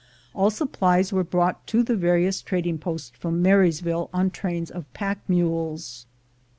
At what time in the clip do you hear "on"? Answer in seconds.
4.11-4.31